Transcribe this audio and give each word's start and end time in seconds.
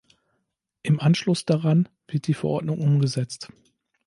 Im 0.81 0.99
Anschluss 0.99 1.45
daran 1.45 1.87
wird 2.07 2.25
die 2.25 2.33
Verordnung 2.33 2.79
umgesetzt. 2.79 3.49